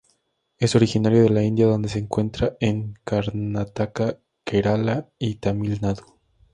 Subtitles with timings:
[0.57, 6.17] Es originaria de la India donde se encuentra en Karnataka, Kerala y Tamil Nadu.